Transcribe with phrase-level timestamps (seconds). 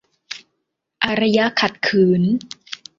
[1.03, 2.21] อารยะขัดขืน